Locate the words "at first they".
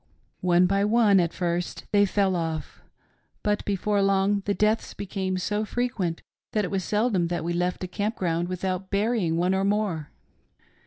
1.19-2.07